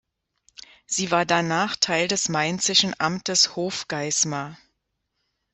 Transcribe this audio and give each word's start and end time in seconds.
Sie 0.87 1.11
war 1.11 1.27
danach 1.27 1.75
Teil 1.75 2.07
des 2.07 2.27
mainzischen 2.27 2.95
Amtes 2.99 3.55
Hofgeismar. 3.55 4.57